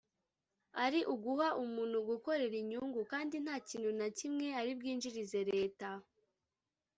[0.83, 5.89] ari uguha umuntu gukorera inyungu kandi nta kintu na kimwe ari bwinjirize Leta